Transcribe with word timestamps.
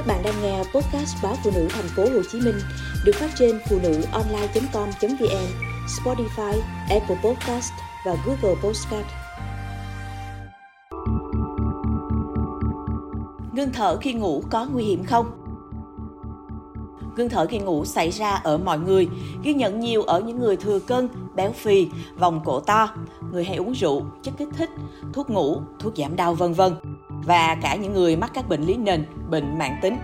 Các 0.00 0.06
bạn 0.06 0.22
đang 0.22 0.42
nghe 0.42 0.58
podcast 0.58 1.16
báo 1.22 1.36
phụ 1.44 1.50
nữ 1.54 1.68
thành 1.70 1.88
phố 1.96 2.02
Hồ 2.02 2.22
Chí 2.32 2.40
Minh 2.40 2.60
được 3.04 3.12
phát 3.14 3.30
trên 3.38 3.60
phụ 3.68 3.78
nữ 3.82 4.02
online.com.vn, 4.12 5.46
Spotify, 5.86 6.60
Apple 6.88 7.16
Podcast 7.24 7.72
và 8.06 8.16
Google 8.26 8.60
Podcast. 8.62 9.06
Ngưng 13.52 13.72
thở 13.72 13.96
khi 13.96 14.12
ngủ 14.12 14.42
có 14.50 14.66
nguy 14.72 14.84
hiểm 14.84 15.04
không? 15.04 15.39
Ngưng 17.16 17.28
thở 17.28 17.46
khi 17.46 17.58
ngủ 17.58 17.84
xảy 17.84 18.10
ra 18.10 18.30
ở 18.30 18.58
mọi 18.58 18.78
người, 18.78 19.08
ghi 19.42 19.54
nhận 19.54 19.80
nhiều 19.80 20.02
ở 20.02 20.20
những 20.20 20.40
người 20.40 20.56
thừa 20.56 20.78
cân, 20.78 21.08
béo 21.34 21.52
phì, 21.52 21.88
vòng 22.18 22.40
cổ 22.44 22.60
to, 22.60 22.88
người 23.32 23.44
hay 23.44 23.56
uống 23.56 23.72
rượu, 23.72 24.02
chất 24.22 24.34
kích 24.38 24.48
thích, 24.56 24.70
thuốc 25.12 25.30
ngủ, 25.30 25.60
thuốc 25.78 25.96
giảm 25.96 26.16
đau 26.16 26.34
vân 26.34 26.52
vân 26.52 26.74
và 27.24 27.56
cả 27.62 27.74
những 27.74 27.92
người 27.92 28.16
mắc 28.16 28.30
các 28.34 28.48
bệnh 28.48 28.62
lý 28.62 28.76
nền, 28.76 29.04
bệnh 29.30 29.58
mạng 29.58 29.78
tính. 29.82 29.96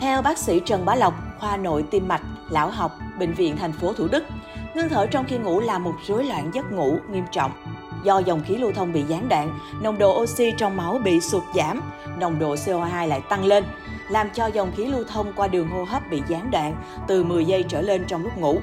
Theo 0.00 0.22
bác 0.22 0.38
sĩ 0.38 0.60
Trần 0.60 0.84
Bá 0.84 0.94
Lộc, 0.94 1.14
khoa 1.40 1.56
nội 1.56 1.82
tim 1.82 2.08
mạch, 2.08 2.22
lão 2.50 2.70
học, 2.70 2.92
bệnh 3.18 3.34
viện 3.34 3.56
thành 3.56 3.72
phố 3.72 3.92
Thủ 3.92 4.08
Đức, 4.08 4.24
ngưng 4.74 4.88
thở 4.88 5.06
trong 5.06 5.24
khi 5.28 5.38
ngủ 5.38 5.60
là 5.60 5.78
một 5.78 5.94
rối 6.06 6.24
loạn 6.24 6.50
giấc 6.54 6.72
ngủ 6.72 6.96
nghiêm 7.10 7.24
trọng. 7.32 7.50
Do 8.04 8.18
dòng 8.18 8.42
khí 8.44 8.56
lưu 8.56 8.72
thông 8.72 8.92
bị 8.92 9.02
gián 9.02 9.28
đoạn, 9.28 9.58
nồng 9.82 9.98
độ 9.98 10.22
oxy 10.22 10.52
trong 10.58 10.76
máu 10.76 11.00
bị 11.04 11.20
sụt 11.20 11.42
giảm, 11.54 11.80
nồng 12.18 12.38
độ 12.38 12.54
CO2 12.54 13.06
lại 13.06 13.20
tăng 13.20 13.44
lên, 13.44 13.64
làm 14.08 14.28
cho 14.34 14.46
dòng 14.46 14.72
khí 14.76 14.86
lưu 14.86 15.04
thông 15.04 15.32
qua 15.36 15.46
đường 15.46 15.68
hô 15.68 15.84
hấp 15.84 16.02
bị 16.10 16.22
gián 16.28 16.50
đoạn 16.50 16.76
từ 17.08 17.24
10 17.24 17.44
giây 17.44 17.64
trở 17.68 17.80
lên 17.80 18.04
trong 18.08 18.22
lúc 18.22 18.38
ngủ. 18.38 18.58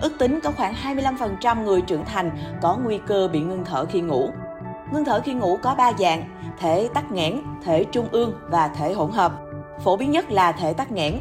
Ước 0.00 0.18
tính 0.18 0.40
có 0.42 0.50
khoảng 0.50 0.74
25% 0.74 1.64
người 1.64 1.80
trưởng 1.80 2.04
thành 2.04 2.30
có 2.62 2.78
nguy 2.84 2.98
cơ 3.06 3.28
bị 3.32 3.40
ngưng 3.40 3.64
thở 3.64 3.84
khi 3.84 4.00
ngủ. 4.00 4.30
Ngưng 4.92 5.04
thở 5.04 5.20
khi 5.24 5.32
ngủ 5.32 5.58
có 5.62 5.74
3 5.74 5.92
dạng, 5.98 6.24
thể 6.58 6.88
tắc 6.94 7.12
nghẽn, 7.12 7.40
thể 7.64 7.84
trung 7.84 8.08
ương 8.12 8.34
và 8.50 8.68
thể 8.68 8.92
hỗn 8.92 9.10
hợp. 9.10 9.32
Phổ 9.84 9.96
biến 9.96 10.10
nhất 10.10 10.30
là 10.30 10.52
thể 10.52 10.72
tắc 10.72 10.92
nghẽn. 10.92 11.18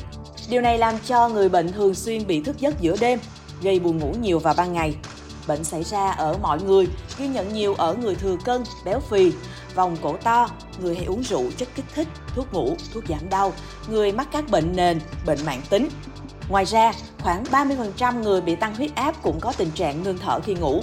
Điều 0.50 0.62
này 0.62 0.78
làm 0.78 0.96
cho 1.06 1.30
người 1.30 1.50
bệnh 1.50 1.72
thường 1.72 1.96
xuyên 1.96 2.28
bị 2.28 2.44
thức 2.44 2.60
giấc 2.60 2.82
giữa 2.82 2.96
đêm, 3.02 3.20
gây 3.62 3.80
buồn 3.80 3.98
ngủ 3.98 4.14
nhiều 4.22 4.40
vào 4.40 4.54
ban 4.58 4.74
ngày. 4.74 4.96
Bệnh 5.48 5.64
xảy 5.64 5.84
ra 5.84 6.12
ở 6.12 6.38
mọi 6.42 6.62
người, 6.62 6.88
ghi 7.18 7.28
nhận 7.28 7.54
nhiều 7.54 7.76
ở 7.78 7.94
người 7.94 8.16
thừa 8.16 8.36
cân, 8.46 8.64
béo 8.86 9.00
phì, 9.00 9.32
vòng 9.76 9.98
cổ 10.02 10.18
to, 10.24 10.48
người 10.80 10.96
hay 10.96 11.06
uống 11.06 11.24
rượu, 11.24 11.44
chất 11.58 11.68
kích 11.76 11.86
thích, 11.96 12.08
thuốc 12.36 12.54
ngủ, 12.54 12.76
thuốc 12.94 13.04
giảm 13.10 13.30
đau, 13.30 13.54
người 13.90 14.12
mắc 14.12 14.28
các 14.32 14.50
bệnh 14.50 14.76
nền, 14.76 15.00
bệnh 15.26 15.40
mãn 15.46 15.62
tính. 15.70 15.90
Ngoài 16.50 16.66
ra, 16.66 16.92
khoảng 17.22 17.44
30% 17.44 18.22
người 18.22 18.42
bị 18.42 18.56
tăng 18.56 18.76
huyết 18.76 18.96
áp 18.96 19.16
cũng 19.24 19.40
có 19.40 19.54
tình 19.58 19.72
trạng 19.72 20.04
ngưng 20.04 20.18
thở 20.18 20.40
khi 20.40 20.54
ngủ. 20.54 20.82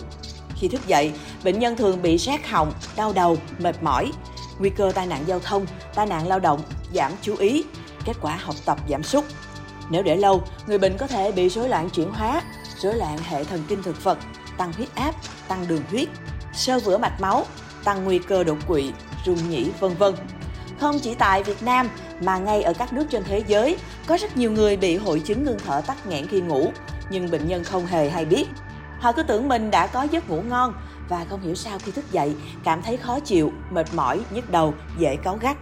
Khi 0.57 0.69
thức 0.69 0.87
dậy, 0.87 1.13
bệnh 1.45 1.59
nhân 1.59 1.77
thường 1.77 2.03
bị 2.03 2.19
rát 2.19 2.47
họng, 2.47 2.73
đau 2.97 3.13
đầu, 3.13 3.37
mệt 3.59 3.83
mỏi, 3.83 4.13
nguy 4.59 4.71
cơ 4.71 4.93
tai 4.95 5.07
nạn 5.07 5.25
giao 5.27 5.41
thông, 5.41 5.67
tai 5.95 6.07
nạn 6.07 6.29
lao 6.29 6.41
động, 6.41 6.63
giảm 6.95 7.13
chú 7.23 7.37
ý, 7.37 7.65
kết 8.05 8.17
quả 8.21 8.37
học 8.37 8.57
tập 8.65 8.79
giảm 8.89 9.03
sút. 9.03 9.25
Nếu 9.91 10.03
để 10.03 10.17
lâu, 10.17 10.43
người 10.67 10.79
bệnh 10.79 10.97
có 10.99 11.07
thể 11.07 11.33
bị 11.33 11.49
rối 11.49 11.69
loạn 11.69 11.91
chuyển 11.91 12.11
hóa, 12.11 12.43
rối 12.79 12.95
loạn 12.95 13.19
hệ 13.19 13.45
thần 13.45 13.65
kinh 13.69 13.83
thực 13.83 14.05
vật, 14.05 14.19
tăng 14.57 14.73
huyết 14.73 14.95
áp, 14.95 15.15
tăng 15.49 15.69
đường 15.69 15.83
huyết, 15.91 16.09
sơ 16.53 16.79
vữa 16.79 16.99
mạch 16.99 17.21
máu, 17.21 17.47
tăng 17.85 18.05
nguy 18.05 18.19
cơ 18.19 18.45
đột 18.45 18.59
quỵ, 18.67 18.93
rung 19.27 19.51
nhĩ 19.51 19.71
vân 19.81 19.95
vân. 19.95 20.15
Không 20.81 20.99
chỉ 20.99 21.15
tại 21.15 21.43
Việt 21.43 21.63
Nam 21.63 21.89
mà 22.21 22.39
ngay 22.39 22.63
ở 22.63 22.73
các 22.75 22.93
nước 22.93 23.05
trên 23.11 23.25
thế 23.25 23.43
giới, 23.47 23.77
có 24.07 24.17
rất 24.17 24.37
nhiều 24.37 24.51
người 24.51 24.77
bị 24.77 24.97
hội 24.97 25.21
chứng 25.21 25.45
ngưng 25.45 25.59
thở 25.67 25.81
tắc 25.87 26.07
nghẽn 26.07 26.27
khi 26.27 26.41
ngủ, 26.41 26.73
nhưng 27.11 27.31
bệnh 27.31 27.49
nhân 27.49 27.65
không 27.65 27.87
hề 27.87 28.11
hay 28.11 28.25
biết. 28.25 28.49
Họ 29.01 29.13
cứ 29.13 29.23
tưởng 29.23 29.49
mình 29.49 29.71
đã 29.71 29.87
có 29.87 30.03
giấc 30.03 30.31
ngủ 30.31 30.43
ngon 30.43 30.75
và 31.09 31.25
không 31.31 31.41
hiểu 31.41 31.55
sao 31.55 31.79
khi 31.79 31.93
thức 31.93 32.13
dậy 32.13 32.35
cảm 32.65 32.83
thấy 32.83 32.97
khó 32.97 33.21
chịu, 33.21 33.53
mệt 33.71 33.87
mỏi, 33.95 34.21
nhức 34.31 34.51
đầu, 34.51 34.75
dễ 34.99 35.17
cáu 35.17 35.39
gắt. 35.41 35.57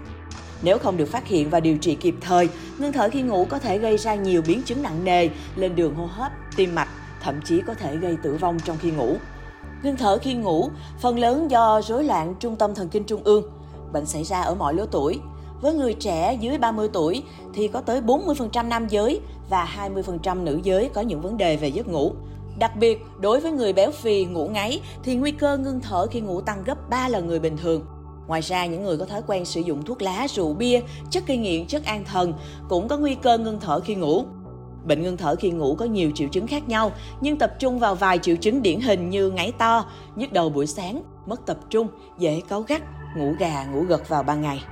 Nếu 0.63 0.79
không 0.79 0.97
được 0.97 1.13
phát 1.13 1.27
hiện 1.27 1.51
và 1.51 1.61
điều 1.61 1.79
trị 1.79 1.95
kịp 1.95 2.15
thời, 2.21 2.49
ngưng 2.79 2.93
thở 2.93 3.09
khi 3.13 3.23
ngủ 3.23 3.47
có 3.51 3.59
thể 3.59 3.79
gây 3.79 3.97
ra 3.97 4.15
nhiều 4.15 4.43
biến 4.43 4.63
chứng 4.63 4.83
nặng 4.83 5.05
nề 5.05 5.29
lên 5.57 5.77
đường 5.77 5.95
hô 5.95 6.07
hấp, 6.07 6.33
tim 6.57 6.75
mạch, 6.75 6.89
thậm 7.21 7.41
chí 7.45 7.63
có 7.67 7.75
thể 7.75 7.97
gây 7.97 8.17
tử 8.23 8.37
vong 8.41 8.61
trong 8.61 8.77
khi 8.81 8.91
ngủ. 8.91 9.17
Ngưng 9.83 9.97
thở 9.97 10.19
khi 10.19 10.35
ngủ 10.35 10.69
phần 11.01 11.19
lớn 11.19 11.51
do 11.51 11.81
rối 11.83 12.05
loạn 12.05 12.35
trung 12.41 12.57
tâm 12.57 12.75
thần 12.75 12.89
kinh 12.89 13.05
trung 13.05 13.21
ương. 13.25 13.45
Bệnh 13.93 14.07
xảy 14.07 14.25
ra 14.25 14.41
ở 14.41 14.55
mọi 14.55 14.75
lứa 14.75 14.87
tuổi. 14.91 15.21
Với 15.61 15.75
người 15.75 15.95
trẻ 15.95 16.39
dưới 16.41 16.59
30 16.59 16.89
tuổi 16.93 17.23
thì 17.55 17.69
có 17.69 17.81
tới 17.81 18.01
40% 18.01 18.69
nam 18.69 18.89
giới 18.89 19.21
và 19.51 19.91
20% 19.95 20.45
nữ 20.45 20.61
giới 20.63 20.91
có 20.95 21.01
những 21.01 21.21
vấn 21.21 21.37
đề 21.37 21.57
về 21.57 21.69
giấc 21.69 21.89
ngủ. 21.89 22.13
Đặc 22.59 22.77
biệt, 22.77 23.05
đối 23.21 23.41
với 23.41 23.53
người 23.53 23.73
béo 23.73 23.91
phì 23.91 24.25
ngủ 24.25 24.49
ngáy 24.49 24.81
thì 25.03 25.17
nguy 25.17 25.31
cơ 25.31 25.59
ngưng 25.59 25.81
thở 25.81 26.07
khi 26.07 26.21
ngủ 26.21 26.41
tăng 26.41 26.65
gấp 26.65 26.91
3 26.91 27.09
lần 27.09 27.27
người 27.27 27.39
bình 27.39 27.57
thường. 27.57 27.85
Ngoài 28.27 28.41
ra, 28.41 28.67
những 28.67 28.83
người 28.83 28.97
có 28.99 29.05
thói 29.05 29.23
quen 29.27 29.45
sử 29.45 29.61
dụng 29.61 29.85
thuốc 29.85 30.03
lá, 30.03 30.27
rượu 30.31 30.55
bia, 30.55 30.81
chất 31.11 31.27
gây 31.27 31.37
nghiện, 31.37 31.67
chất 31.67 31.85
an 31.85 32.05
thần 32.05 32.33
cũng 32.69 32.89
có 32.89 32.97
nguy 32.97 33.15
cơ 33.15 33.39
ngưng 33.39 33.61
thở 33.61 33.81
khi 33.81 33.95
ngủ. 33.95 34.25
Bệnh 34.85 35.03
ngưng 35.03 35.17
thở 35.17 35.37
khi 35.37 35.51
ngủ 35.51 35.75
có 35.75 35.85
nhiều 35.85 36.11
triệu 36.15 36.29
chứng 36.29 36.47
khác 36.47 36.69
nhau, 36.69 36.93
nhưng 37.21 37.39
tập 37.39 37.55
trung 37.59 37.79
vào 37.79 37.95
vài 37.95 38.19
triệu 38.19 38.37
chứng 38.37 38.63
điển 38.63 38.81
hình 38.81 39.11
như 39.11 39.31
ngáy 39.31 39.53
to, 39.59 39.85
nhức 40.17 40.33
đầu 40.33 40.51
buổi 40.51 40.67
sáng, 40.67 41.03
mất 41.27 41.47
tập 41.47 41.59
trung, 41.71 41.89
dễ 42.19 42.41
cáu 42.49 42.63
gắt, 42.63 42.83
ngủ 43.17 43.35
gà, 43.39 43.65
ngủ 43.65 43.83
gật 43.83 44.09
vào 44.09 44.23
ban 44.23 44.41
ngày. 44.43 44.63